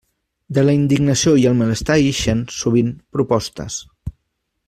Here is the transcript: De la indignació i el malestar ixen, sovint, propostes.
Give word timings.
De 0.57 0.61
la 0.67 0.73
indignació 0.77 1.33
i 1.41 1.45
el 1.49 1.57
malestar 1.59 1.99
ixen, 2.07 2.41
sovint, 2.63 2.91
propostes. 3.17 3.79